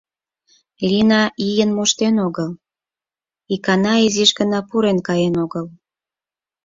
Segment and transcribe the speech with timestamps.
[0.89, 2.49] Лина ийын моштен огыл,
[3.53, 5.65] икана изиш гына пурен каен огыл.